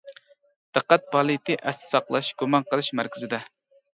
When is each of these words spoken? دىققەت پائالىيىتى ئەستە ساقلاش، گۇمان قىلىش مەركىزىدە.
دىققەت 0.77 1.03
پائالىيىتى 1.11 1.57
ئەستە 1.59 1.85
ساقلاش، 1.91 2.31
گۇمان 2.43 2.65
قىلىش 2.71 2.89
مەركىزىدە. 3.01 3.43